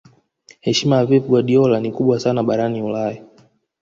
[0.59, 3.23] heshima ya pep guardiola ni kubwa sana barani ulaya